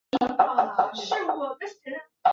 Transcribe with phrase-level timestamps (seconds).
[0.17, 0.27] 同
[0.95, 2.01] 时主动退了学。